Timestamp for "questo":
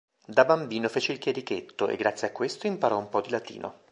2.31-2.65